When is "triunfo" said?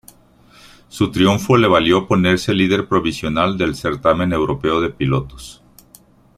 1.11-1.57